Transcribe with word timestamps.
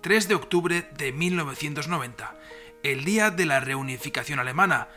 3 0.00 0.28
de 0.28 0.34
octubre 0.34 0.88
de 0.96 1.12
1990, 1.12 2.34
el 2.82 3.04
día 3.04 3.30
de 3.30 3.44
la 3.44 3.60
reunificación 3.60 4.38
alemana. 4.38 4.88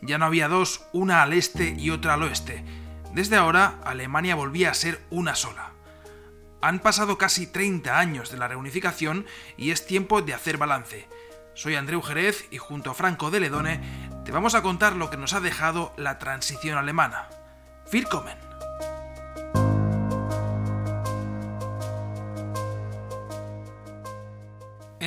Ya 0.00 0.18
no 0.18 0.26
había 0.26 0.48
dos, 0.48 0.86
una 0.92 1.22
al 1.22 1.32
este 1.32 1.74
y 1.76 1.90
otra 1.90 2.14
al 2.14 2.22
oeste. 2.22 2.64
Desde 3.12 3.36
ahora, 3.36 3.80
Alemania 3.84 4.36
volvía 4.36 4.70
a 4.70 4.74
ser 4.74 5.00
una 5.10 5.34
sola. 5.34 5.72
Han 6.62 6.78
pasado 6.78 7.18
casi 7.18 7.46
30 7.46 7.98
años 7.98 8.30
de 8.30 8.36
la 8.36 8.48
reunificación 8.48 9.26
y 9.56 9.70
es 9.72 9.86
tiempo 9.86 10.22
de 10.22 10.34
hacer 10.34 10.56
balance. 10.56 11.08
Soy 11.54 11.74
Andreu 11.74 12.00
Jerez 12.00 12.46
y 12.50 12.58
junto 12.58 12.90
a 12.90 12.94
Franco 12.94 13.30
de 13.30 13.40
Ledone 13.40 13.80
te 14.24 14.32
vamos 14.32 14.54
a 14.54 14.62
contar 14.62 14.94
lo 14.94 15.10
que 15.10 15.16
nos 15.16 15.34
ha 15.34 15.40
dejado 15.40 15.92
la 15.96 16.18
transición 16.18 16.78
alemana. 16.78 17.28
Willkommen. 17.92 18.53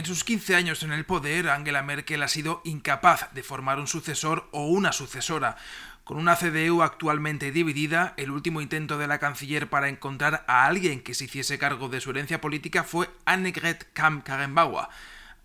Sus 0.08 0.24
15 0.24 0.56
años 0.56 0.84
en 0.84 0.94
el 0.94 1.06
poder, 1.06 1.50
Angela 1.50 1.84
Merkel 1.84 2.24
ha 2.24 2.30
sido 2.30 2.62
incapaz 2.64 3.34
de 3.34 3.44
formar 3.44 3.78
un 3.78 3.88
sucesor 3.88 4.48
o 4.52 4.66
una 4.68 4.94
sucesora. 4.94 5.58
Con 6.06 6.18
una 6.18 6.38
CDU 6.38 6.82
actualmente 6.82 7.52
dividida, 7.52 8.14
el 8.16 8.32
último 8.32 8.62
intento 8.62 8.98
de 8.98 9.08
la 9.08 9.20
canciller 9.20 9.70
para 9.70 9.90
encontrar 9.90 10.46
a 10.48 10.66
alguien 10.66 11.02
que 11.02 11.14
se 11.14 11.26
hiciese 11.26 11.60
cargo 11.60 11.90
de 11.90 12.00
su 12.00 12.12
herencia 12.12 12.40
política 12.40 12.86
fue 12.86 13.10
Annegret 13.26 13.92
Kamm-Karrenbauer. 13.94 14.88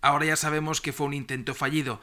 Ahora 0.01 0.27
ya 0.27 0.37
sabemos 0.37 0.79
que 0.79 0.93
fue 0.93 1.07
un 1.07 1.13
intento 1.13 1.53
fallido. 1.53 1.99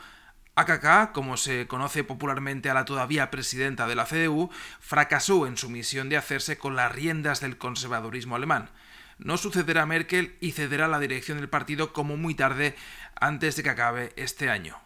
AKK, 0.55 1.13
como 1.13 1.39
se 1.39 1.67
conoce 1.67 2.05
popularmente 2.05 2.69
a 2.69 2.75
la 2.75 2.85
todavía 2.85 3.31
presidenta 3.31 3.87
de 3.87 3.95
la 3.95 4.05
CDU, 4.05 4.51
fracasó 4.81 5.47
en 5.47 5.57
su 5.57 5.71
misión 5.71 6.11
de 6.11 6.19
hacerse 6.19 6.59
con 6.59 6.77
las 6.77 6.93
riendas 6.93 7.41
del 7.41 7.57
conservadurismo 7.57 8.37
alemán 8.37 8.69
no 9.20 9.37
sucederá 9.37 9.87
Merkel 9.87 10.34
y 10.40 10.52
cederá 10.52 10.88
la 10.88 10.99
dirección 10.99 11.38
del 11.38 11.49
partido 11.49 11.93
como 11.93 12.16
muy 12.16 12.35
tarde 12.35 12.74
antes 13.21 13.57
de 13.57 13.62
que 13.62 13.71
acabe 13.71 14.12
este 14.16 14.51
año. 14.51 14.77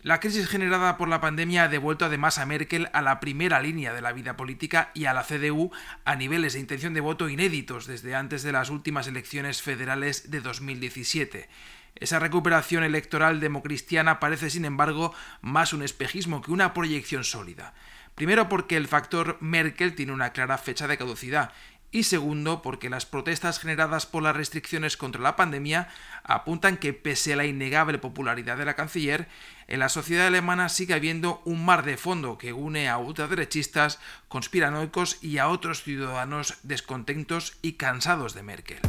La 0.00 0.20
crisis 0.20 0.46
generada 0.46 0.96
por 0.98 1.08
la 1.08 1.20
pandemia 1.20 1.64
ha 1.64 1.68
devuelto 1.68 2.04
además 2.04 2.38
a 2.38 2.46
Merkel 2.46 2.88
a 2.92 3.02
la 3.02 3.18
primera 3.18 3.60
línea 3.60 3.92
de 3.92 4.02
la 4.02 4.12
vida 4.12 4.36
política 4.36 4.92
y 4.94 5.06
a 5.06 5.12
la 5.12 5.24
CDU 5.24 5.72
a 6.04 6.14
niveles 6.14 6.52
de 6.52 6.60
intención 6.60 6.94
de 6.94 7.00
voto 7.00 7.28
inéditos 7.28 7.86
desde 7.86 8.14
antes 8.14 8.44
de 8.44 8.52
las 8.52 8.70
últimas 8.70 9.08
elecciones 9.08 9.62
federales 9.62 10.30
de 10.30 10.40
2017. 10.40 11.48
Esa 11.96 12.18
recuperación 12.20 12.84
electoral 12.84 13.40
democristiana 13.40 14.20
parece, 14.20 14.50
sin 14.50 14.64
embargo, 14.64 15.12
más 15.40 15.72
un 15.72 15.82
espejismo 15.82 16.40
que 16.40 16.52
una 16.52 16.72
proyección 16.72 17.24
sólida. 17.24 17.74
Primero 18.14 18.48
porque 18.48 18.76
el 18.76 18.86
factor 18.86 19.38
Merkel 19.40 19.94
tiene 19.94 20.12
una 20.12 20.30
clara 20.30 20.56
fecha 20.56 20.86
de 20.86 20.98
caducidad 20.98 21.52
y 21.90 22.02
segundo 22.02 22.62
porque 22.62 22.90
las 22.90 23.06
protestas 23.06 23.58
generadas 23.58 24.06
por 24.06 24.22
las 24.22 24.36
restricciones 24.36 24.96
contra 24.96 25.22
la 25.22 25.36
pandemia 25.36 25.88
apuntan 26.24 26.76
que 26.76 26.92
pese 26.92 27.32
a 27.32 27.36
la 27.36 27.46
innegable 27.46 27.98
popularidad 27.98 28.56
de 28.56 28.64
la 28.64 28.74
canciller, 28.74 29.28
en 29.68 29.80
la 29.80 29.88
sociedad 29.88 30.26
alemana 30.26 30.68
sigue 30.68 30.94
habiendo 30.94 31.42
un 31.44 31.64
mar 31.64 31.84
de 31.84 31.96
fondo 31.96 32.38
que 32.38 32.52
une 32.52 32.88
a 32.88 32.98
ultraderechistas, 32.98 33.98
conspiranoicos 34.28 35.22
y 35.22 35.38
a 35.38 35.48
otros 35.48 35.82
ciudadanos 35.82 36.58
descontentos 36.62 37.56
y 37.62 37.72
cansados 37.72 38.34
de 38.34 38.42
Merkel. 38.42 38.80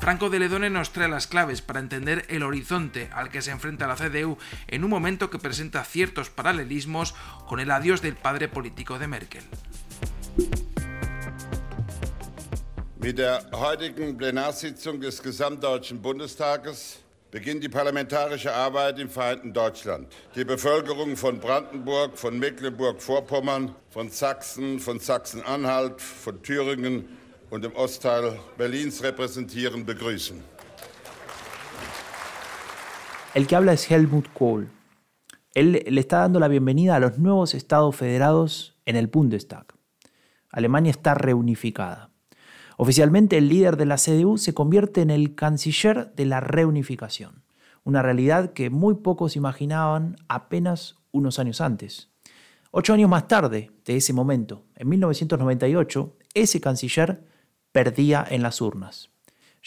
Franco 0.00 0.28
de 0.28 0.38
Ledone 0.38 0.68
nos 0.68 0.92
trae 0.92 1.08
las 1.08 1.26
claves 1.26 1.62
para 1.62 1.80
entender 1.80 2.26
el 2.28 2.42
horizonte 2.42 3.08
al 3.14 3.30
que 3.30 3.40
se 3.40 3.50
enfrenta 3.50 3.86
la 3.86 3.96
CDU 3.96 4.36
en 4.68 4.84
un 4.84 4.90
momento 4.90 5.30
que 5.30 5.38
presenta 5.38 5.82
ciertos 5.82 6.28
paralelismos 6.28 7.14
con 7.46 7.58
el 7.58 7.70
adiós 7.70 8.02
del 8.02 8.14
padre 8.14 8.48
político 8.48 8.98
de 8.98 9.08
Merkel. 9.08 9.44
Mit 13.04 13.18
der 13.18 13.42
heutigen 13.52 14.16
Plenarsitzung 14.16 14.98
des 14.98 15.22
Gesamtdeutschen 15.22 16.00
Bundestages 16.00 17.00
beginnt 17.30 17.62
die 17.62 17.68
parlamentarische 17.68 18.50
Arbeit 18.50 18.98
im 18.98 19.10
vereinten 19.10 19.52
Deutschland. 19.52 20.06
Die 20.34 20.44
Bevölkerung 20.46 21.14
von 21.14 21.38
Brandenburg, 21.38 22.16
von 22.16 22.38
Mecklenburg-Vorpommern, 22.38 23.74
von 23.90 24.08
Sachsen, 24.08 24.80
von 24.80 25.00
Sachsen-Anhalt, 25.00 26.00
von 26.00 26.42
Thüringen 26.42 27.04
und 27.50 27.62
dem 27.62 27.76
Ostteil 27.76 28.38
Berlins 28.56 29.02
repräsentieren, 29.02 29.84
begrüßen. 29.84 30.42
El 33.34 33.46
que 33.46 33.54
habla 33.54 33.74
es 33.74 33.90
Helmut 33.90 34.32
Kohl. 34.32 34.70
Él 35.52 35.72
le 35.72 36.00
está 36.00 36.20
dando 36.20 36.40
la 36.40 36.48
bienvenida 36.48 36.96
a 36.96 37.00
los 37.00 37.18
nuevos 37.18 37.52
estados 37.52 37.94
federados 37.96 38.78
en 38.86 38.96
el 38.96 39.08
Bundestag. 39.08 39.66
Alemania 40.48 40.92
está 40.92 41.12
reunificada. 41.12 42.13
Oficialmente 42.76 43.38
el 43.38 43.48
líder 43.48 43.76
de 43.76 43.86
la 43.86 43.96
CDU 43.96 44.38
se 44.38 44.54
convierte 44.54 45.00
en 45.00 45.10
el 45.10 45.34
canciller 45.34 46.12
de 46.14 46.24
la 46.24 46.40
reunificación, 46.40 47.44
una 47.84 48.02
realidad 48.02 48.52
que 48.52 48.70
muy 48.70 48.94
pocos 48.94 49.36
imaginaban 49.36 50.16
apenas 50.28 50.96
unos 51.12 51.38
años 51.38 51.60
antes. 51.60 52.10
Ocho 52.70 52.92
años 52.92 53.08
más 53.08 53.28
tarde 53.28 53.70
de 53.84 53.96
ese 53.96 54.12
momento, 54.12 54.64
en 54.74 54.88
1998, 54.88 56.16
ese 56.34 56.60
canciller 56.60 57.24
perdía 57.70 58.26
en 58.28 58.42
las 58.42 58.60
urnas. 58.60 59.10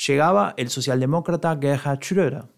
Llegaba 0.06 0.54
el 0.58 0.70
socialdemócrata 0.70 1.58
Gerhard 1.60 2.00
Schröder. 2.00 2.50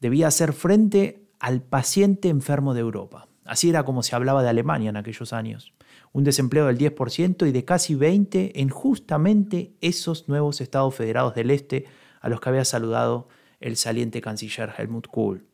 Debía 0.00 0.26
hacer 0.26 0.52
frente 0.52 1.28
al 1.38 1.62
paciente 1.62 2.28
enfermo 2.28 2.74
de 2.74 2.80
Europa. 2.80 3.28
Así 3.46 3.68
era 3.70 3.84
como 3.84 4.02
se 4.02 4.14
hablaba 4.16 4.42
de 4.42 4.48
Alemania 4.48 4.90
en 4.90 4.96
aquellos 4.96 5.32
años 5.32 5.72
un 6.16 6.24
desempleo 6.24 6.66
del 6.66 6.78
10% 6.78 7.46
y 7.46 7.52
de 7.52 7.64
casi 7.66 7.94
20% 7.94 8.52
en 8.54 8.70
justamente 8.70 9.74
esos 9.82 10.30
nuevos 10.30 10.62
estados 10.62 10.94
federados 10.94 11.34
del 11.34 11.50
este 11.50 11.84
a 12.22 12.30
los 12.30 12.40
que 12.40 12.48
había 12.48 12.64
saludado 12.64 13.28
el 13.60 13.76
saliente 13.76 14.22
canciller 14.22 14.72
Helmut 14.78 15.08
Kohl. 15.08 15.44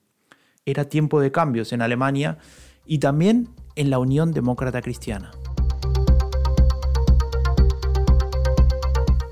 Era 0.65 0.85
tiempo 0.85 1.21
de 1.21 1.33
cambios 1.33 1.73
en 1.73 1.83
Alemania 1.83 2.39
y 2.87 2.99
también 2.99 3.49
en 3.75 3.91
la 3.91 3.99
Unión 3.99 4.31
Demócrata 4.31 4.83
Cristiana. 4.83 5.33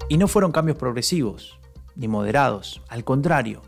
Y 0.09 0.17
no 0.17 0.27
fueron 0.27 0.51
cambios 0.51 0.77
progresivos, 0.77 1.61
ni 1.95 2.09
moderados, 2.09 2.83
al 2.89 3.05
contrario. 3.05 3.63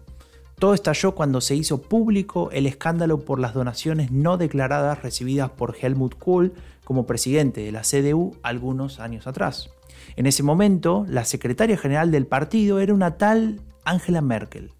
Todo 0.62 0.75
estalló 0.75 1.17
cuando 1.17 1.41
se 1.41 1.56
hizo 1.56 1.83
público 1.83 2.49
el 2.53 2.67
escándalo 2.67 3.19
por 3.19 3.41
las 3.41 3.53
donaciones 3.53 4.12
no 4.12 4.37
declaradas 4.37 5.03
recibidas 5.03 5.50
por 5.50 5.75
Helmut 5.75 6.17
Kohl 6.17 6.53
como 6.84 7.05
presidente 7.05 7.62
de 7.62 7.73
la 7.73 7.81
CDU 7.81 8.37
algunos 8.45 9.00
años 9.00 9.27
atrás. 9.27 9.71
En 10.15 10.27
ese 10.27 10.45
momento, 10.45 11.05
la 11.09 11.25
secretaria 11.25 11.77
general 11.77 12.12
del 12.12 12.28
partido 12.28 12.78
era 12.78 12.95
una 12.95 13.19
tal 13.19 13.61
Angela 13.84 14.21
Merkel. 14.21 14.71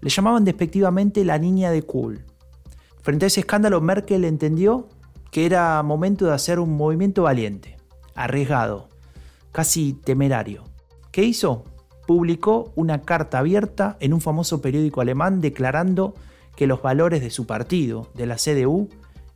Le 0.00 0.08
llamaban 0.08 0.46
despectivamente 0.46 1.22
la 1.22 1.36
niña 1.36 1.70
de 1.70 1.82
Kohl. 1.82 2.24
Frente 3.02 3.26
a 3.26 3.28
ese 3.28 3.40
escándalo, 3.40 3.82
Merkel 3.82 4.24
entendió 4.24 4.88
que 5.30 5.44
era 5.44 5.82
momento 5.82 6.24
de 6.24 6.32
hacer 6.32 6.58
un 6.58 6.78
movimiento 6.78 7.24
valiente, 7.24 7.76
arriesgado, 8.14 8.88
casi 9.52 9.92
temerario. 9.92 10.64
¿Qué 11.12 11.24
hizo? 11.24 11.64
Publicó 12.10 12.72
una 12.74 13.02
carta 13.02 13.38
abierta 13.38 13.96
en 14.00 14.12
un 14.12 14.20
famoso 14.20 14.60
periódico 14.60 15.00
alemán 15.00 15.40
declarando 15.40 16.16
que 16.56 16.66
los 16.66 16.82
valores 16.82 17.20
de 17.20 17.30
su 17.30 17.46
partido, 17.46 18.10
de 18.16 18.26
la 18.26 18.34
CDU, 18.34 18.88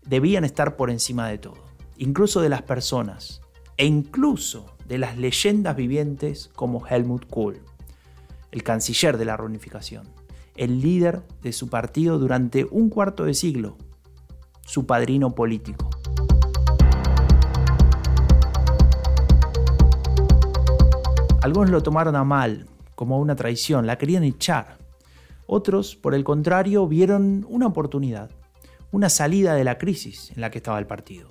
debían 0.04 0.44
estar 0.44 0.74
por 0.74 0.90
encima 0.90 1.28
de 1.28 1.38
todo 1.38 1.54
incluso 1.98 2.40
de 2.40 2.48
las 2.48 2.62
personas 2.62 3.42
e 3.76 3.86
incluso 3.86 4.74
de 4.88 4.98
las 4.98 5.16
leyendas 5.16 5.76
vivientes 5.76 6.50
como 6.56 6.84
Helmut 6.84 7.30
Kohl, 7.30 7.60
el 8.50 8.64
canciller 8.64 9.18
de 9.18 9.24
la 9.24 9.36
reunificación, 9.36 10.08
el 10.56 10.80
líder 10.80 11.22
de 11.44 11.52
su 11.52 11.68
partido 11.68 12.18
durante 12.18 12.66
un 12.68 12.88
cuarto 12.88 13.24
de 13.24 13.34
siglo, 13.34 13.76
su 14.66 14.84
padrino 14.84 15.36
político. 15.36 15.90
Algunos 21.44 21.68
lo 21.68 21.82
tomaron 21.82 22.16
a 22.16 22.24
mal, 22.24 22.66
como 22.94 23.18
una 23.18 23.36
traición, 23.36 23.86
la 23.86 23.98
querían 23.98 24.24
echar. 24.24 24.78
Otros, 25.46 25.96
por 25.96 26.14
el 26.14 26.24
contrario, 26.24 26.86
vieron 26.86 27.46
una 27.48 27.66
oportunidad, 27.66 28.30
una 28.92 29.08
salida 29.08 29.54
de 29.54 29.64
la 29.64 29.78
crisis 29.78 30.30
en 30.34 30.40
la 30.40 30.50
que 30.50 30.58
estaba 30.58 30.78
el 30.78 30.86
partido. 30.86 31.28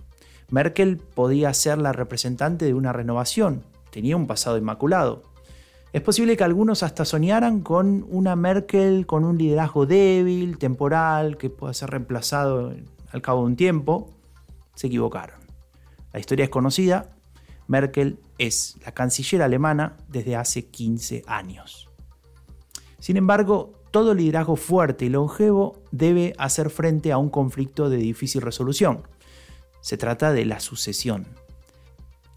Merkel 0.50 0.98
podía 0.98 1.54
ser 1.54 1.80
la 1.80 1.94
representante 1.94 2.66
de 2.66 2.74
una 2.74 2.94
renovación, 2.94 3.64
tenía 3.90 4.16
un 4.16 4.28
pasado 4.28 4.58
inmaculado. 4.58 5.24
Es 5.94 6.02
posible 6.02 6.36
que 6.36 6.44
algunos 6.44 6.82
hasta 6.82 7.06
soñaran 7.06 7.62
con 7.62 8.06
una 8.10 8.36
Merkel 8.36 9.06
con 9.06 9.26
un 9.26 9.38
liderazgo 9.38 9.86
débil, 9.86 10.58
temporal, 10.58 11.38
que 11.38 11.52
pueda 11.52 11.74
ser 11.74 11.92
reemplazado 11.92 12.74
al 13.12 13.22
cabo 13.22 13.42
de 13.42 13.46
un 13.46 13.56
tiempo. 13.56 14.12
Se 14.74 14.88
equivocaron. 14.88 15.40
La 16.12 16.20
historia 16.20 16.46
es 16.46 16.50
conocida. 16.50 17.13
Merkel 17.68 18.20
es 18.38 18.76
la 18.86 18.94
canciller 18.94 19.42
alemana 19.42 19.98
desde 20.10 20.36
hace 20.36 20.66
15 20.66 21.24
años. 21.28 21.90
Sin 23.00 23.18
embargo, 23.18 23.74
todo 23.92 24.14
liderazgo 24.14 24.56
fuerte 24.56 25.06
y 25.06 25.10
longevo 25.10 25.84
debe 25.92 26.34
hacer 26.38 26.70
frente 26.70 27.12
a 27.12 27.18
un 27.18 27.30
conflicto 27.30 27.90
de 27.90 27.98
difícil 27.98 28.42
resolución. 28.42 29.04
Se 29.82 29.98
trata 29.98 30.34
de 30.34 30.46
la 30.46 30.60
sucesión. 30.60 31.28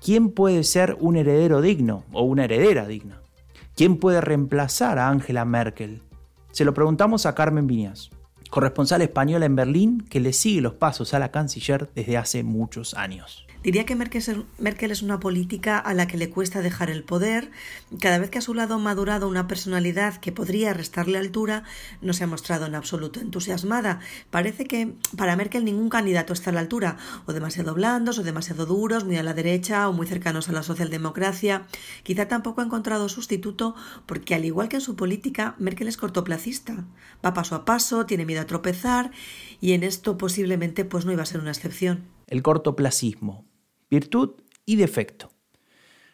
¿Quién 0.05 0.31
puede 0.31 0.65
ser 0.65 0.97
un 1.01 1.17
heredero 1.17 1.61
digno 1.61 2.05
o 2.13 2.23
una 2.23 2.45
heredera 2.45 2.87
digna? 2.87 3.23
¿Quién 3.75 3.99
puede 3.99 4.21
reemplazar 4.21 4.99
a 4.99 5.09
Angela 5.09 5.45
Merkel? 5.45 6.03
Se 6.53 6.65
lo 6.65 6.75
preguntamos 6.75 7.27
a 7.27 7.35
Carmen 7.35 7.67
Viñas, 7.67 8.11
corresponsal 8.51 9.03
española 9.03 9.47
en 9.47 9.57
Berlín 9.57 10.01
que 10.01 10.21
le 10.21 10.33
sigue 10.33 10.61
los 10.61 10.75
pasos 10.75 11.15
a 11.15 11.19
la 11.19 11.31
canciller 11.31 11.91
desde 11.95 12.17
hace 12.17 12.43
muchos 12.43 12.95
años. 12.95 13.47
Diría 13.63 13.85
que 13.85 13.97
Merkel 13.97 14.91
es 14.91 15.03
una 15.03 15.19
política 15.19 15.79
a 15.79 15.93
la 15.93 16.07
que 16.07 16.17
le 16.17 16.31
cuesta 16.31 16.63
dejar 16.63 16.89
el 16.89 17.03
poder. 17.03 17.51
Cada 18.01 18.19
vez 18.19 18.31
que 18.31 18.39
a 18.39 18.43
su 18.43 18.55
lado 18.55 18.75
ha 18.75 18.79
madurado 18.79 19.29
una 19.29 19.49
personalidad 19.49 20.19
que 20.19 20.31
podría 20.31 20.73
restarle 20.73 21.19
altura, 21.19 21.65
no 22.01 22.13
se 22.13 22.25
ha 22.25 22.29
mostrado 22.29 22.67
en 22.67 22.75
absoluto 22.77 23.19
entusiasmada. 23.21 23.99
Parece 24.31 24.67
que 24.67 24.95
para 25.17 25.35
Merkel 25.35 25.65
ningún 25.65 25.89
candidato 25.89 26.33
está 26.33 26.51
a 26.51 26.53
la 26.53 26.61
altura, 26.61 26.97
o 27.27 27.33
demasiado 27.33 27.75
blandos, 27.75 28.19
o 28.19 28.23
demasiado 28.23 28.67
duros, 28.67 29.05
muy 29.05 29.17
a 29.17 29.23
la 29.23 29.35
derecha, 29.35 29.89
o 29.89 29.93
muy 29.93 30.07
cercanos 30.07 30.49
a 30.49 30.53
la 30.53 30.63
socialdemocracia. 30.63 31.67
Quizá 32.05 32.29
tampoco 32.29 32.61
ha 32.61 32.65
encontrado 32.65 33.09
sustituto 33.09 33.75
porque, 34.07 34.35
al 34.35 34.45
igual 34.45 34.69
que 34.69 34.77
en 34.77 34.83
su 34.83 34.95
política, 34.95 35.57
Merkel 35.59 35.89
es 35.89 35.97
cortoplacista. 35.97 36.85
Va 37.25 37.35
paso 37.35 37.57
a 37.57 37.65
paso, 37.65 38.07
tiene 38.07 38.27
miedo 38.27 38.43
a 38.43 38.47
tropezar, 38.47 39.11
y 39.61 39.73
en 39.73 39.83
esto 39.83 40.19
posiblemente 40.19 40.85
pues 40.85 41.05
no 41.05 41.13
iba 41.13 41.23
a 41.23 41.27
ser 41.27 41.41
una 41.41 41.51
excepción. 41.51 42.16
El 42.27 42.43
cortoplacismo 42.43 43.47
virtud 43.91 44.31
y 44.65 44.77
defecto. 44.77 45.31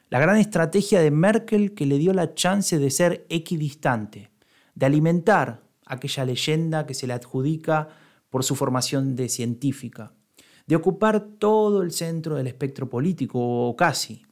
La 0.09 0.21
gran 0.21 0.37
estrategia 0.37 1.01
de 1.01 1.11
Merkel 1.11 1.73
que 1.75 1.87
le 1.87 1.99
dio 1.99 2.13
la 2.13 2.35
chance 2.35 2.79
de 2.79 2.91
ser 2.91 3.27
equidistante, 3.31 4.31
de 4.75 4.87
alimentar 4.87 5.63
aquella 5.87 6.25
leyenda 6.25 6.87
que 6.87 6.95
se 6.95 7.07
le 7.07 7.15
adjudica 7.15 7.89
por 8.29 8.45
su 8.45 8.55
formación 8.55 9.17
de 9.17 9.29
científica, 9.29 10.13
de 10.67 10.77
ocupar 10.77 11.21
todo 11.39 11.83
el 11.83 11.93
centro 11.93 12.37
del 12.37 12.47
espectro 12.47 12.89
político 12.89 13.39
o 13.69 13.75
casi, 13.75 14.27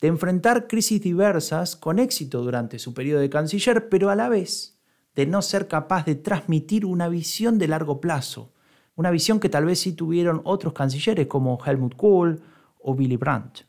de 0.00 0.08
enfrentar 0.08 0.66
crisis 0.66 1.00
diversas 1.00 1.76
con 1.76 1.98
éxito 1.98 2.42
durante 2.42 2.78
su 2.78 2.92
periodo 2.92 3.20
de 3.20 3.30
canciller, 3.30 3.88
pero 3.88 4.10
a 4.10 4.16
la 4.16 4.28
vez 4.28 4.78
de 5.14 5.26
no 5.26 5.42
ser 5.42 5.68
capaz 5.68 6.04
de 6.06 6.14
transmitir 6.14 6.86
una 6.86 7.08
visión 7.08 7.58
de 7.58 7.68
largo 7.68 8.00
plazo, 8.00 8.52
una 9.00 9.10
visión 9.10 9.40
que 9.40 9.48
tal 9.48 9.64
vez 9.64 9.78
sí 9.80 9.94
tuvieron 9.94 10.42
otros 10.44 10.74
cancilleres 10.74 11.26
como 11.26 11.58
Helmut 11.64 11.96
Kohl 11.96 12.42
o 12.82 12.92
Willy 12.92 13.16
Brandt. 13.16 13.64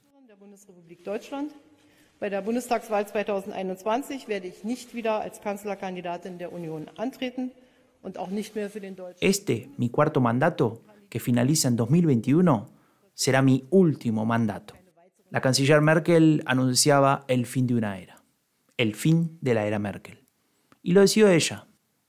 Bei 2.20 2.30
der 2.30 2.42
Bundestagswahl 2.42 3.08
2021 3.08 4.28
werde 4.28 4.48
ich 4.48 4.64
nicht 4.66 4.94
wieder 4.94 5.22
als 5.22 5.40
Kanzlerkandidatin 5.40 6.38
der 6.38 6.52
Union 6.52 6.88
antreten 6.98 7.52
und 8.04 8.20
auch 8.20 8.30
nicht 8.30 8.56
mehr 8.56 8.70
für 8.70 8.82
den 8.82 8.96
deutschen. 8.96 9.26
Este, 9.28 9.70
mi 9.78 9.90
cuarto 9.90 10.20
mandato, 10.20 10.82
que 11.10 11.20
finaliza 11.20 11.70
en 11.70 11.78
2021, 11.78 12.68
será 13.14 13.42
mi 13.42 13.66
último 13.72 14.26
mandato. 14.26 14.76
La 15.30 15.40
canciller 15.40 15.80
Merkel 15.80 16.44
anunciaba 16.46 17.24
el 17.28 17.46
fin 17.46 17.66
de 17.68 17.76
una 17.76 17.98
era, 17.98 18.22
el 18.76 18.96
fin 18.96 19.38
de 19.40 19.54
la 19.54 19.66
era 19.66 19.80
Merkel. 19.80 20.28
Y 20.84 20.92
lo 20.92 21.00
decidió 21.00 21.30
ella. 21.30 21.68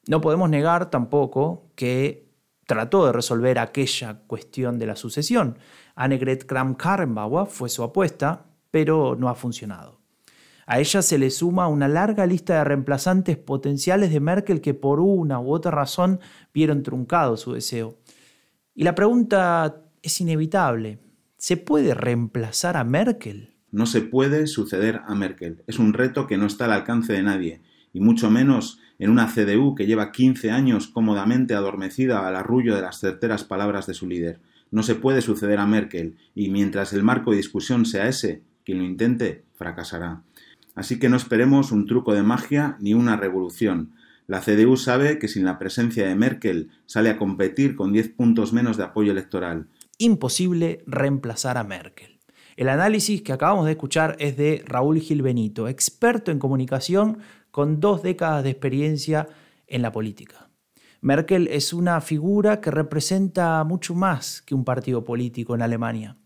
No 0.09 0.21
podemos 0.21 0.51
negar 0.51 0.91
tampoco 0.91 1.71
que 1.77 2.32
trató 2.67 3.07
de 3.07 3.13
resolver 3.13 3.59
aquella 3.59 4.21
cuestión 4.27 4.79
de 4.79 4.87
la 4.87 4.97
sucesión. 4.97 5.59
Annegret 5.95 6.47
Kramp-Karrenbauer 6.47 7.47
fue 7.47 7.69
su 7.69 7.83
apuesta, 7.83 8.47
pero 8.71 9.17
no 9.17 9.29
ha 9.29 9.35
funcionado. 9.35 10.01
A 10.67 10.79
ella 10.79 11.03
se 11.03 11.19
le 11.19 11.31
suma 11.31 11.69
una 11.69 11.89
larga 11.89 12.25
lista 12.25 12.55
de 12.55 12.65
reemplazantes 12.65 13.37
potenciales 13.37 14.13
de 14.13 14.21
Merkel 14.21 14.61
que 14.61 14.75
por 14.75 15.01
una 15.01 15.41
u 15.41 15.53
otra 15.53 15.73
razón 15.73 16.21
vieron 16.55 16.83
truncado 16.83 17.37
su 17.37 17.53
deseo. 17.53 17.99
Y 18.75 18.85
la 18.85 18.95
pregunta 18.95 19.83
es 20.03 20.21
inevitable. 20.21 20.99
¿Se 21.37 21.57
puede 21.57 21.95
reemplazar 21.95 22.77
a 22.77 22.85
Merkel? 22.85 23.55
No 23.71 23.87
se 23.87 24.03
puede 24.03 24.47
suceder 24.47 25.01
a 25.07 25.15
Merkel. 25.15 25.65
Es 25.67 25.79
un 25.79 25.93
reto 25.93 26.27
que 26.27 26.39
no 26.39 26.47
está 26.47 26.67
al 26.67 26.73
alcance 26.73 27.13
de 27.13 27.23
nadie, 27.23 27.63
y 27.93 28.01
mucho 28.01 28.31
menos 28.31 28.79
en 28.99 29.11
una 29.11 29.27
CDU 29.27 29.75
que 29.75 29.87
lleva 29.87 30.13
15 30.13 30.51
años 30.51 30.89
cómodamente 30.89 31.55
adormecida 31.55 32.27
al 32.27 32.37
arrullo 32.37 32.75
de 32.75 32.83
las 32.83 33.01
certeras 33.01 33.45
palabras 33.45 33.87
de 33.87 33.95
su 33.95 34.07
líder. 34.07 34.41
No 34.71 34.83
se 34.83 34.95
puede 34.95 35.23
suceder 35.23 35.59
a 35.59 35.67
Merkel, 35.67 36.17
y 36.35 36.51
mientras 36.51 36.93
el 36.93 37.03
marco 37.03 37.31
de 37.31 37.39
discusión 37.39 37.85
sea 37.85 38.09
ese, 38.09 38.43
quien 38.65 38.79
lo 38.79 38.85
intente 38.85 39.45
fracasará. 39.55 40.23
Así 40.75 40.99
que 40.99 41.09
no 41.09 41.17
esperemos 41.17 41.73
un 41.73 41.87
truco 41.87 42.15
de 42.15 42.23
magia 42.23 42.77
ni 42.81 42.95
una 42.95 43.17
revolución. 43.17 43.93
La 44.27 44.41
CDU 44.41 44.77
sabe 44.77 45.19
que 45.19 45.29
sin 45.29 45.45
la 45.45 45.59
presencia 45.59 46.07
de 46.07 46.15
Merkel 46.15 46.71
sale 46.87 47.11
a 47.11 47.19
competir 47.19 47.77
con 47.77 47.93
10 47.93 48.11
puntos 48.11 48.53
menos 48.53 48.77
de 48.77 48.85
apoyo 48.85 49.13
electoral. 49.13 49.67
Imposible 49.99 50.83
reemplazar 50.87 51.59
a 51.59 51.65
Merkel. 51.65 52.21
El 52.57 52.69
análisis 52.69 53.23
que 53.23 53.33
acabamos 53.33 53.67
de 53.67 53.73
escuchar 53.73 54.17
es 54.19 54.37
de 54.37 54.63
Raúl 54.67 55.01
Gil 55.01 55.23
Benito, 55.23 55.69
experto 55.69 56.31
en 56.31 56.39
comunicación 56.39 57.19
con 57.53 57.79
dos 57.79 58.03
décadas 58.03 58.43
de 58.43 58.51
experiencia 58.51 59.29
en 59.69 59.83
la 59.83 59.93
política. 59.93 60.51
Merkel 61.01 61.49
es 61.49 61.73
una 61.73 62.01
figura 62.01 62.61
que 62.61 62.71
representa 62.71 63.63
mucho 63.65 63.95
más 63.95 64.43
que 64.43 64.55
un 64.55 64.65
partido 64.65 65.05
político 65.05 65.55
en 65.55 65.63
Alemania. 65.63 66.17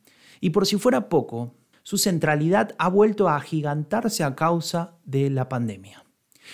Y 0.40 0.50
por 0.50 0.66
si 0.66 0.76
fuera 0.76 1.08
poco, 1.08 1.56
su 1.82 1.98
centralidad 1.98 2.74
ha 2.78 2.88
vuelto 2.88 3.28
a 3.28 3.36
agigantarse 3.36 4.22
a 4.22 4.34
causa 4.34 4.98
de 5.04 5.28
la 5.30 5.48
pandemia. 5.48 6.04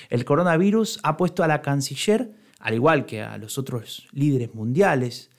El 0.09 0.25
coronavirus 0.25 1.01
ha 1.03 1.17
puesto 1.17 1.43
a 1.43 1.49
la 1.49 1.63
canciller, 1.63 2.35
al 2.59 2.75
igual 2.75 3.07
que 3.07 3.23
a 3.23 3.37
los 3.39 3.59
otros 3.59 4.09
líderes 4.13 4.55
mundiales, 4.55 5.31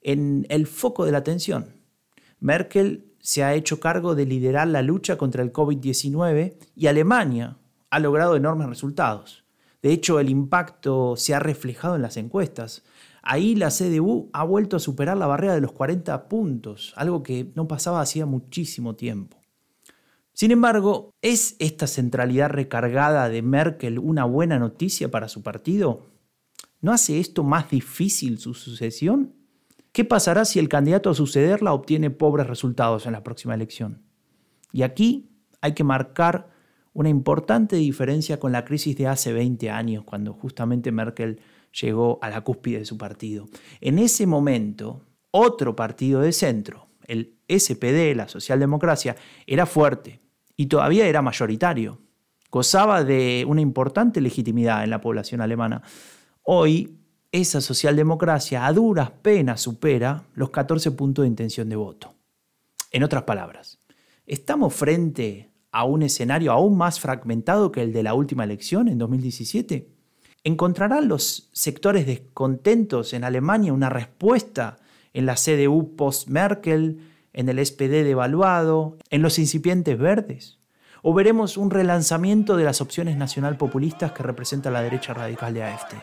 en 0.00 0.46
el 0.48 0.66
foco 0.66 1.04
de 1.04 1.12
la 1.12 1.18
atención. 1.18 1.74
Merkel 2.40 3.12
se 3.20 3.42
ha 3.42 3.54
hecho 3.54 3.80
cargo 3.80 4.14
de 4.14 4.26
liderar 4.26 4.68
la 4.68 4.80
lucha 4.80 5.18
contra 5.18 5.42
el 5.42 5.52
COVID-19 5.52 6.56
y 6.76 6.86
Alemania 6.86 7.58
ha 7.90 7.98
logrado 7.98 8.36
enormes 8.36 8.68
resultados. 8.68 9.44
De 9.82 9.92
hecho, 9.92 10.18
el 10.20 10.28
impacto 10.28 11.16
se 11.16 11.34
ha 11.34 11.38
reflejado 11.38 11.96
en 11.96 12.02
las 12.02 12.16
encuestas. 12.16 12.82
Ahí 13.22 13.54
la 13.54 13.70
CDU 13.70 14.30
ha 14.32 14.44
vuelto 14.44 14.76
a 14.76 14.80
superar 14.80 15.16
la 15.16 15.26
barrera 15.26 15.54
de 15.54 15.60
los 15.60 15.72
40 15.72 16.28
puntos, 16.28 16.92
algo 16.96 17.22
que 17.22 17.52
no 17.54 17.68
pasaba 17.68 18.00
hacía 18.00 18.26
muchísimo 18.26 18.96
tiempo. 18.96 19.38
Sin 20.32 20.50
embargo, 20.50 21.14
¿es 21.20 21.56
esta 21.58 21.86
centralidad 21.86 22.50
recargada 22.50 23.28
de 23.28 23.42
Merkel 23.42 23.98
una 23.98 24.24
buena 24.24 24.58
noticia 24.58 25.10
para 25.10 25.28
su 25.28 25.42
partido? 25.42 26.06
¿No 26.80 26.92
hace 26.92 27.18
esto 27.18 27.42
más 27.42 27.70
difícil 27.70 28.38
su 28.38 28.54
sucesión? 28.54 29.34
¿Qué 29.90 30.04
pasará 30.04 30.44
si 30.44 30.60
el 30.60 30.68
candidato 30.68 31.10
a 31.10 31.14
sucederla 31.14 31.72
obtiene 31.72 32.10
pobres 32.10 32.46
resultados 32.46 33.06
en 33.06 33.12
la 33.12 33.24
próxima 33.24 33.54
elección? 33.54 34.02
Y 34.70 34.82
aquí 34.82 35.28
hay 35.60 35.74
que 35.74 35.82
marcar 35.82 36.50
una 36.98 37.08
importante 37.08 37.76
diferencia 37.76 38.40
con 38.40 38.50
la 38.50 38.64
crisis 38.64 38.96
de 38.96 39.06
hace 39.06 39.32
20 39.32 39.70
años, 39.70 40.02
cuando 40.02 40.32
justamente 40.32 40.90
Merkel 40.90 41.40
llegó 41.80 42.18
a 42.22 42.28
la 42.28 42.40
cúspide 42.40 42.80
de 42.80 42.84
su 42.84 42.98
partido. 42.98 43.46
En 43.80 44.00
ese 44.00 44.26
momento, 44.26 45.04
otro 45.30 45.76
partido 45.76 46.20
de 46.20 46.32
centro, 46.32 46.88
el 47.06 47.36
SPD, 47.48 48.16
la 48.16 48.26
socialdemocracia, 48.26 49.14
era 49.46 49.64
fuerte 49.64 50.20
y 50.56 50.66
todavía 50.66 51.06
era 51.06 51.22
mayoritario. 51.22 52.00
Gozaba 52.50 53.04
de 53.04 53.44
una 53.46 53.60
importante 53.60 54.20
legitimidad 54.20 54.82
en 54.82 54.90
la 54.90 55.00
población 55.00 55.40
alemana. 55.40 55.82
Hoy, 56.42 56.98
esa 57.30 57.60
socialdemocracia 57.60 58.66
a 58.66 58.72
duras 58.72 59.12
penas 59.12 59.60
supera 59.60 60.24
los 60.34 60.50
14 60.50 60.90
puntos 60.90 61.22
de 61.22 61.28
intención 61.28 61.68
de 61.68 61.76
voto. 61.76 62.16
En 62.90 63.04
otras 63.04 63.22
palabras, 63.22 63.78
¿estamos 64.26 64.74
frente 64.74 65.47
a 65.72 65.84
un 65.84 66.02
escenario 66.02 66.52
aún 66.52 66.76
más 66.76 67.00
fragmentado 67.00 67.72
que 67.72 67.82
el 67.82 67.92
de 67.92 68.02
la 68.02 68.14
última 68.14 68.44
elección 68.44 68.88
en 68.88 68.98
2017? 68.98 69.88
¿Encontrarán 70.44 71.08
los 71.08 71.50
sectores 71.52 72.06
descontentos 72.06 73.12
en 73.12 73.24
Alemania 73.24 73.72
una 73.72 73.90
respuesta 73.90 74.78
en 75.12 75.26
la 75.26 75.34
CDU 75.34 75.96
post-Merkel, 75.96 77.00
en 77.32 77.48
el 77.48 77.64
SPD 77.64 78.04
devaluado, 78.04 78.96
en 79.10 79.22
los 79.22 79.38
incipientes 79.38 79.98
verdes? 79.98 80.58
¿O 81.02 81.14
veremos 81.14 81.56
un 81.56 81.70
relanzamiento 81.70 82.56
de 82.56 82.64
las 82.64 82.80
opciones 82.80 83.16
nacional 83.16 83.56
populistas 83.56 84.12
que 84.12 84.22
representa 84.22 84.70
la 84.70 84.82
derecha 84.82 85.14
radical 85.14 85.54
de 85.54 85.64
AFD? 85.64 85.94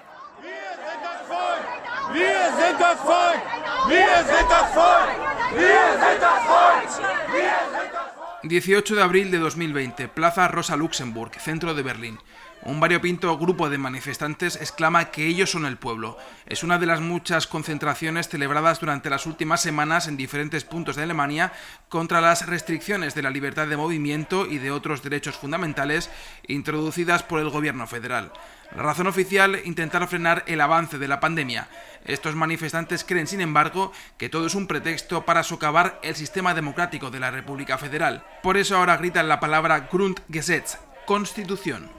18 8.47 8.93
de 8.93 9.01
abril 9.01 9.31
de 9.31 9.39
2020, 9.39 10.07
Plaza 10.07 10.47
Rosa 10.47 10.75
Luxemburg, 10.75 11.31
centro 11.39 11.73
de 11.73 11.81
Berlín. 11.81 12.19
Un 12.65 12.79
variopinto 12.79 13.37
grupo 13.37 13.69
de 13.69 13.77
manifestantes 13.77 14.55
exclama 14.55 15.11
que 15.11 15.27
ellos 15.27 15.51
son 15.51 15.67
el 15.67 15.77
pueblo. 15.77 16.17
Es 16.47 16.63
una 16.63 16.79
de 16.79 16.87
las 16.87 16.99
muchas 16.99 17.45
concentraciones 17.45 18.27
celebradas 18.27 18.79
durante 18.79 19.11
las 19.11 19.27
últimas 19.27 19.61
semanas 19.61 20.07
en 20.07 20.17
diferentes 20.17 20.63
puntos 20.63 20.95
de 20.95 21.03
Alemania 21.03 21.53
contra 21.89 22.21
las 22.21 22.47
restricciones 22.47 23.13
de 23.13 23.21
la 23.21 23.29
libertad 23.29 23.67
de 23.67 23.77
movimiento 23.77 24.47
y 24.47 24.57
de 24.57 24.71
otros 24.71 25.03
derechos 25.03 25.35
fundamentales 25.35 26.09
introducidas 26.47 27.21
por 27.21 27.39
el 27.39 27.51
gobierno 27.51 27.85
federal. 27.85 28.33
La 28.75 28.81
razón 28.81 29.05
oficial, 29.05 29.61
intentar 29.63 30.07
frenar 30.07 30.43
el 30.47 30.59
avance 30.59 30.97
de 30.97 31.07
la 31.07 31.19
pandemia. 31.19 31.67
Estos 32.03 32.33
manifestantes 32.33 33.03
creen, 33.03 33.27
sin 33.27 33.41
embargo, 33.41 33.91
que 34.17 34.29
todo 34.29 34.47
es 34.47 34.55
un 34.55 34.65
pretexto 34.65 35.23
para 35.23 35.43
socavar 35.43 35.99
el 36.01 36.15
sistema 36.15 36.55
democrático 36.55 37.11
de 37.11 37.19
la 37.19 37.29
República 37.29 37.77
Federal. 37.77 38.25
Por 38.41 38.57
eso 38.57 38.75
ahora 38.75 38.97
gritan 38.97 39.27
la 39.27 39.39
palabra 39.39 39.87
Grundgesetz, 39.91 40.79
Constitución. 41.05 41.91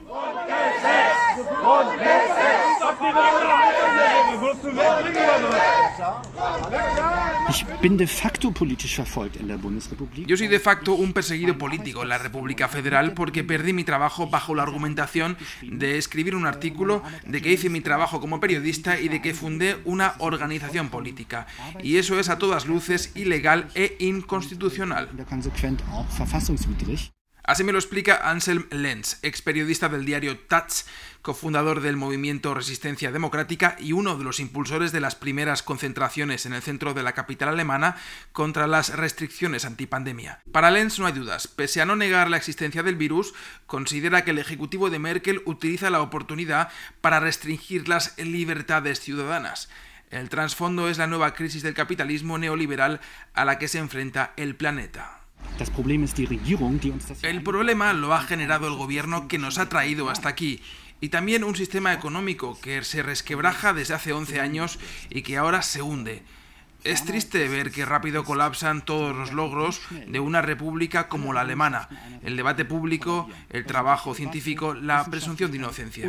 Yo 10.25 10.37
soy 10.37 10.47
de 10.47 10.59
facto 10.59 10.93
un 10.93 11.13
perseguido 11.13 11.57
político 11.57 12.03
en 12.03 12.09
la 12.09 12.17
República 12.17 12.67
Federal 12.67 13.13
porque 13.13 13.43
perdí 13.43 13.73
mi 13.73 13.83
trabajo 13.83 14.27
bajo 14.27 14.55
la 14.55 14.63
argumentación 14.63 15.37
de 15.61 15.97
escribir 15.97 16.35
un 16.35 16.45
artículo, 16.45 17.03
de 17.25 17.41
que 17.41 17.51
hice 17.51 17.69
mi 17.69 17.81
trabajo 17.81 18.19
como 18.19 18.39
periodista 18.39 18.99
y 18.99 19.07
de 19.07 19.21
que 19.21 19.33
fundé 19.33 19.77
una 19.85 20.15
organización 20.19 20.89
política. 20.89 21.47
Y 21.81 21.97
eso 21.97 22.19
es 22.19 22.29
a 22.29 22.37
todas 22.37 22.65
luces 22.65 23.11
ilegal 23.15 23.69
e 23.75 23.95
inconstitucional. 23.99 25.09
Así 27.47 27.63
me 27.63 27.71
lo 27.71 27.79
explica 27.79 28.29
Anselm 28.29 28.67
Lenz, 28.71 29.19
ex 29.21 29.41
periodista 29.41 29.87
del 29.87 30.03
diario 30.03 30.37
Taz, 30.37 30.85
cofundador 31.21 31.79
del 31.79 31.95
movimiento 31.95 32.53
Resistencia 32.53 33.09
Democrática 33.13 33.77
y 33.79 33.93
uno 33.93 34.17
de 34.17 34.25
los 34.25 34.41
impulsores 34.41 34.91
de 34.91 34.99
las 34.99 35.15
primeras 35.15 35.63
concentraciones 35.63 36.45
en 36.45 36.51
el 36.51 36.61
centro 36.61 36.93
de 36.93 37.03
la 37.03 37.13
capital 37.13 37.47
alemana 37.47 37.95
contra 38.33 38.67
las 38.67 38.93
restricciones 38.97 39.63
antipandemia. 39.63 40.41
Para 40.51 40.71
Lenz 40.71 40.99
no 40.99 41.05
hay 41.05 41.13
dudas, 41.13 41.47
pese 41.47 41.79
a 41.79 41.85
no 41.85 41.95
negar 41.95 42.29
la 42.29 42.35
existencia 42.35 42.83
del 42.83 42.97
virus, 42.97 43.33
considera 43.65 44.25
que 44.25 44.31
el 44.31 44.39
ejecutivo 44.39 44.89
de 44.89 44.99
Merkel 44.99 45.41
utiliza 45.45 45.89
la 45.89 46.01
oportunidad 46.01 46.67
para 46.99 47.21
restringir 47.21 47.87
las 47.87 48.17
libertades 48.17 48.99
ciudadanas. 48.99 49.69
El 50.09 50.27
trasfondo 50.27 50.89
es 50.89 50.97
la 50.97 51.07
nueva 51.07 51.33
crisis 51.33 51.63
del 51.63 51.73
capitalismo 51.73 52.37
neoliberal 52.37 52.99
a 53.33 53.45
la 53.45 53.57
que 53.57 53.69
se 53.69 53.77
enfrenta 53.77 54.33
el 54.35 54.57
planeta. 54.57 55.26
El 57.23 57.43
problema 57.43 57.93
lo 57.93 58.13
ha 58.13 58.21
generado 58.21 58.67
el 58.67 58.75
gobierno 58.75 59.27
que 59.27 59.37
nos 59.37 59.57
ha 59.57 59.69
traído 59.69 60.09
hasta 60.09 60.29
aquí 60.29 60.61
y 61.01 61.09
también 61.09 61.43
un 61.43 61.55
sistema 61.55 61.93
económico 61.93 62.59
que 62.59 62.83
se 62.83 63.03
resquebraja 63.03 63.73
desde 63.73 63.93
hace 63.93 64.13
11 64.13 64.39
años 64.39 64.79
y 65.09 65.21
que 65.21 65.37
ahora 65.37 65.61
se 65.61 65.81
hunde. 65.81 66.23
Es 66.83 67.03
triste 67.03 67.47
ver 67.47 67.71
que 67.71 67.85
rápido 67.85 68.23
colapsan 68.23 68.85
todos 68.85 69.15
los 69.15 69.33
logros 69.33 69.81
de 70.07 70.19
una 70.19 70.41
república 70.41 71.09
como 71.09 71.33
la 71.33 71.41
alemana, 71.41 71.89
el 72.23 72.37
debate 72.37 72.65
público, 72.65 73.27
el 73.49 73.65
trabajo 73.65 74.13
científico, 74.13 74.73
la 74.73 75.03
presunción 75.05 75.51
de 75.51 75.57
inocencia. 75.57 76.07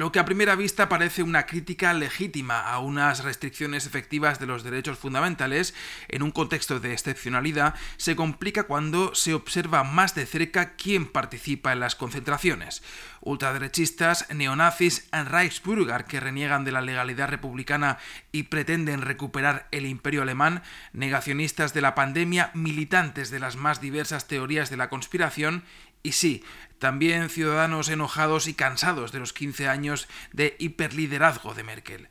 Lo 0.00 0.12
que 0.12 0.18
a 0.18 0.24
primera 0.24 0.54
vista 0.54 0.88
parece 0.88 1.22
una 1.22 1.44
crítica 1.44 1.92
legítima 1.92 2.60
a 2.60 2.78
unas 2.78 3.22
restricciones 3.22 3.84
efectivas 3.84 4.40
de 4.40 4.46
los 4.46 4.62
derechos 4.62 4.96
fundamentales 4.96 5.74
en 6.08 6.22
un 6.22 6.30
contexto 6.30 6.80
de 6.80 6.94
excepcionalidad 6.94 7.74
se 7.98 8.16
complica 8.16 8.62
cuando 8.62 9.14
se 9.14 9.34
observa 9.34 9.84
más 9.84 10.14
de 10.14 10.24
cerca 10.24 10.74
quién 10.76 11.04
participa 11.04 11.74
en 11.74 11.80
las 11.80 11.96
concentraciones. 11.96 12.82
Ultraderechistas, 13.20 14.26
neonazis 14.32 15.06
Reichsbürger 15.12 16.06
que 16.06 16.18
reniegan 16.18 16.64
de 16.64 16.72
la 16.72 16.80
legalidad 16.80 17.28
republicana 17.28 17.98
y 18.32 18.44
pretenden 18.44 19.02
recuperar 19.02 19.68
el 19.70 19.84
imperio 19.84 20.22
alemán, 20.22 20.62
negacionistas 20.94 21.74
de 21.74 21.82
la 21.82 21.94
pandemia, 21.94 22.52
militantes 22.54 23.30
de 23.30 23.40
las 23.40 23.56
más 23.56 23.82
diversas 23.82 24.28
teorías 24.28 24.70
de 24.70 24.78
la 24.78 24.88
conspiración 24.88 25.62
y 26.02 26.12
sí, 26.12 26.44
también 26.78 27.28
ciudadanos 27.28 27.88
enojados 27.88 28.48
y 28.48 28.54
cansados 28.54 29.12
de 29.12 29.20
los 29.20 29.32
15 29.32 29.68
años 29.68 30.08
de 30.32 30.56
hiperliderazgo 30.58 31.54
de 31.54 31.62
Merkel. 31.62 32.08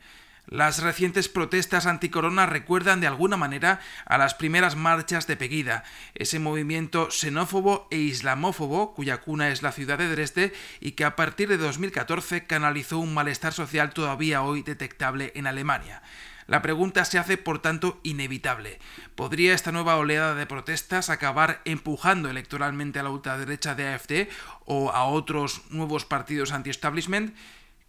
Las 0.50 0.82
recientes 0.82 1.30
protestas 1.30 1.86
anticorona 1.86 2.48
recuerdan 2.48 3.02
de 3.02 3.08
alguna 3.08 3.38
manera 3.38 3.82
a 4.06 4.18
las 4.18 4.34
primeras 4.34 4.76
marchas 4.76 5.28
de 5.28 5.38
Pegida, 5.38 5.84
ese 6.16 6.40
movimiento 6.40 7.12
xenófobo 7.12 7.88
e 7.92 7.98
islamófobo 7.98 8.96
cuya 8.96 9.22
cuna 9.22 9.50
es 9.50 9.62
la 9.62 9.72
ciudad 9.72 10.00
de 10.00 10.10
Dresde 10.10 10.52
y 10.80 10.94
que 10.94 11.06
a 11.06 11.16
partir 11.16 11.50
de 11.50 11.58
2014 11.58 12.48
canalizó 12.48 12.98
un 12.98 13.14
malestar 13.14 13.54
social 13.54 13.94
todavía 13.94 14.42
hoy 14.42 14.64
detectable 14.64 15.32
en 15.36 15.46
Alemania. 15.46 16.02
La 16.50 16.64
pregunta 16.64 17.06
se 17.06 17.20
hace, 17.20 17.38
por 17.38 17.60
tanto, 17.60 18.00
inevitable. 18.02 18.80
¿Podría 19.14 19.54
esta 19.54 19.72
nueva 19.72 19.98
oleada 19.98 20.34
de 20.34 20.48
protestas 20.48 21.12
acabar 21.12 21.62
empujando 21.64 22.28
electoralmente 22.28 22.98
a 22.98 23.04
la 23.04 23.12
ultraderecha 23.12 23.76
de 23.76 23.88
AFD 23.88 24.28
o 24.66 24.90
a 24.90 25.04
otros 25.04 25.62
nuevos 25.70 26.06
partidos 26.06 26.52
anti-establishment? 26.52 27.36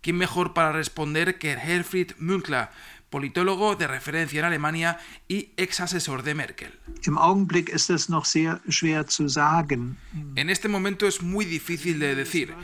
¿Quién 0.02 0.19
mejor 0.19 0.52
para 0.52 0.73
responder 0.73 1.38
que 1.38 1.52
Herfried 1.52 2.12
Münkler, 2.19 2.69
politólogo 3.11 3.75
de 3.75 3.88
referencia 3.88 4.38
en 4.38 4.47
Alemania 4.47 4.99
y 5.29 5.50
ex 5.57 5.81
asesor 5.81 6.23
de 6.23 6.35
Merkel. 6.35 6.79
En 10.37 10.49
este 10.49 10.69
momento 10.69 11.07
es 11.07 11.23
muy 11.23 11.45
difícil 11.45 11.99
de 11.99 12.14
decir. 12.14 12.55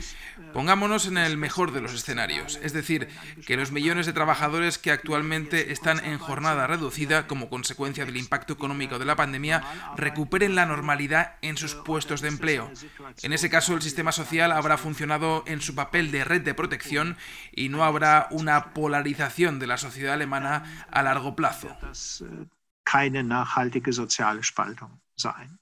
Pongámonos 0.53 1.07
en 1.07 1.17
el 1.17 1.37
mejor 1.37 1.73
de 1.73 1.81
los 1.81 1.93
escenarios, 1.93 2.59
es 2.63 2.73
decir, 2.73 3.09
que 3.45 3.57
los 3.57 3.71
millones 3.71 4.05
de 4.05 4.13
trabajadores 4.13 4.77
que 4.77 4.91
actualmente 4.91 5.71
están 5.71 6.03
en 6.03 6.17
jornada 6.17 6.65
reducida 6.65 7.27
como 7.27 7.49
consecuencia 7.49 8.05
del 8.05 8.17
impacto 8.17 8.53
económico 8.53 8.97
de 8.97 9.05
la 9.05 9.15
pandemia 9.15 9.63
recuperen 9.97 10.55
la 10.55 10.65
normalidad 10.65 11.35
en 11.41 11.57
sus 11.57 11.75
puestos 11.75 12.21
de 12.21 12.29
empleo. 12.29 12.71
En 13.21 13.33
ese 13.33 13.49
caso, 13.49 13.73
el 13.73 13.81
sistema 13.81 14.11
social 14.11 14.51
habrá 14.51 14.77
funcionado 14.77 15.43
en 15.45 15.61
su 15.61 15.75
papel 15.75 16.11
de 16.11 16.23
red 16.23 16.41
de 16.41 16.53
protección 16.53 17.17
y 17.51 17.69
no 17.69 17.83
habrá 17.83 18.27
una 18.31 18.73
polarización 18.73 19.59
de 19.59 19.67
la 19.67 19.77
sociedad 19.77 20.13
alemana 20.13 20.36
Hermann 20.43 20.63
a 20.91 21.01
largo 21.01 21.31
plazo. 21.31 21.69
Das 21.81 22.23
keine 22.83 23.23
nachhaltige 23.23 23.91
soziale 23.91 24.43
Spaltung 24.43 25.01
sein. 25.15 25.59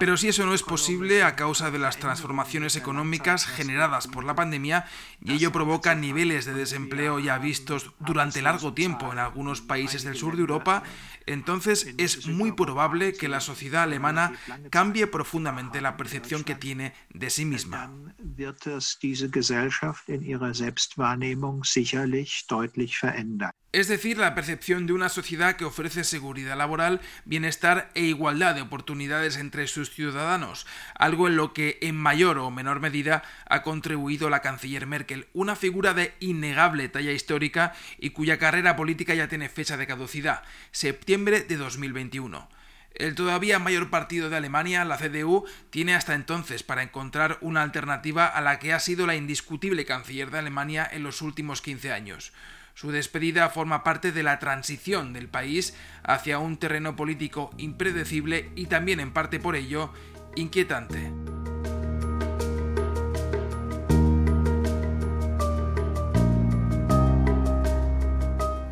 Pero 0.00 0.16
si 0.16 0.28
eso 0.28 0.44
no 0.44 0.52
es 0.52 0.64
posible 0.64 1.22
a 1.22 1.36
causa 1.36 1.70
de 1.70 1.78
las 1.78 1.98
transformaciones 1.98 2.74
económicas 2.74 3.46
generadas 3.46 4.08
por 4.08 4.24
la 4.24 4.34
pandemia 4.34 4.84
y 5.22 5.32
ello 5.34 5.52
provoca 5.52 5.94
niveles 5.94 6.44
de 6.44 6.54
desempleo 6.54 7.20
ya 7.20 7.38
vistos 7.38 7.92
durante 8.00 8.42
largo 8.42 8.74
tiempo 8.74 9.12
en 9.12 9.20
algunos 9.20 9.60
países 9.60 10.02
del 10.02 10.16
sur 10.16 10.34
de 10.34 10.40
Europa, 10.40 10.82
entonces 11.26 11.94
es 11.98 12.26
muy 12.26 12.50
probable 12.50 13.12
que 13.12 13.28
la 13.28 13.40
sociedad 13.40 13.84
alemana 13.84 14.32
cambie 14.70 15.06
profundamente 15.06 15.80
la 15.80 15.96
percepción 15.96 16.42
que 16.42 16.56
tiene 16.56 16.94
de 17.14 17.30
sí 17.30 17.44
misma. 17.44 17.92
Es 23.72 23.86
decir, 23.86 24.18
la 24.18 24.34
percepción 24.34 24.86
de 24.86 24.92
una 24.92 25.08
sociedad 25.08 25.56
que 25.60 25.66
ofrece 25.66 26.04
seguridad 26.04 26.56
laboral, 26.56 27.02
bienestar 27.26 27.90
e 27.94 28.04
igualdad 28.04 28.54
de 28.54 28.62
oportunidades 28.62 29.36
entre 29.36 29.66
sus 29.66 29.90
ciudadanos, 29.90 30.66
algo 30.94 31.28
en 31.28 31.36
lo 31.36 31.52
que 31.52 31.76
en 31.82 31.96
mayor 31.96 32.38
o 32.38 32.50
menor 32.50 32.80
medida 32.80 33.22
ha 33.44 33.62
contribuido 33.62 34.30
la 34.30 34.40
canciller 34.40 34.86
Merkel, 34.86 35.28
una 35.34 35.56
figura 35.56 35.92
de 35.92 36.14
innegable 36.18 36.88
talla 36.88 37.12
histórica 37.12 37.74
y 37.98 38.10
cuya 38.10 38.38
carrera 38.38 38.74
política 38.74 39.12
ya 39.12 39.28
tiene 39.28 39.50
fecha 39.50 39.76
de 39.76 39.86
caducidad, 39.86 40.44
septiembre 40.70 41.42
de 41.42 41.58
2021. 41.58 42.48
El 42.94 43.14
todavía 43.14 43.58
mayor 43.58 43.90
partido 43.90 44.30
de 44.30 44.38
Alemania, 44.38 44.86
la 44.86 44.96
CDU, 44.96 45.44
tiene 45.68 45.94
hasta 45.94 46.14
entonces 46.14 46.62
para 46.62 46.82
encontrar 46.82 47.36
una 47.42 47.60
alternativa 47.60 48.24
a 48.24 48.40
la 48.40 48.58
que 48.58 48.72
ha 48.72 48.80
sido 48.80 49.06
la 49.06 49.14
indiscutible 49.14 49.84
canciller 49.84 50.30
de 50.30 50.38
Alemania 50.38 50.88
en 50.90 51.02
los 51.02 51.20
últimos 51.20 51.60
15 51.60 51.92
años. 51.92 52.32
Su 52.80 52.92
despedida 52.92 53.50
forma 53.50 53.84
parte 53.84 54.10
de 54.10 54.22
la 54.22 54.38
transición 54.38 55.12
del 55.12 55.28
país 55.28 55.76
hacia 56.02 56.38
un 56.38 56.56
terreno 56.56 56.96
político 56.96 57.50
impredecible 57.58 58.52
y 58.56 58.68
también 58.68 59.00
en 59.00 59.12
parte 59.12 59.38
por 59.38 59.54
ello 59.54 59.92
inquietante. 60.34 61.12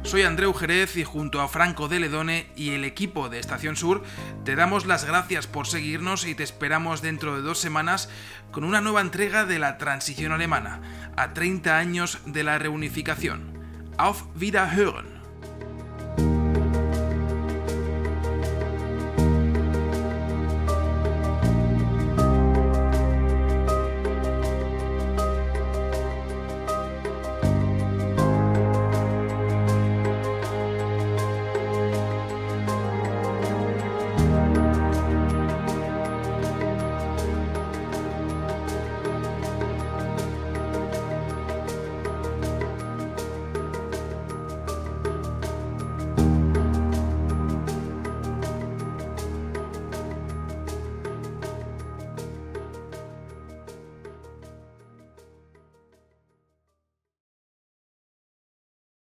Soy 0.04 0.22
Andreu 0.22 0.54
Jerez 0.54 0.96
y 0.96 1.04
junto 1.04 1.42
a 1.42 1.48
Franco 1.48 1.86
de 1.88 2.00
Ledone 2.00 2.50
y 2.56 2.70
el 2.70 2.84
equipo 2.84 3.28
de 3.28 3.38
Estación 3.38 3.76
Sur 3.76 4.02
te 4.42 4.56
damos 4.56 4.86
las 4.86 5.04
gracias 5.04 5.46
por 5.46 5.66
seguirnos 5.66 6.26
y 6.26 6.34
te 6.34 6.44
esperamos 6.44 7.02
dentro 7.02 7.36
de 7.36 7.42
dos 7.42 7.58
semanas 7.58 8.08
con 8.52 8.64
una 8.64 8.80
nueva 8.80 9.02
entrega 9.02 9.44
de 9.44 9.58
la 9.58 9.76
transición 9.76 10.32
alemana, 10.32 10.80
a 11.14 11.34
30 11.34 11.76
años 11.76 12.20
de 12.24 12.42
la 12.42 12.58
reunificación. 12.58 13.57
Auf 13.98 14.24
Wiederhören! 14.36 15.17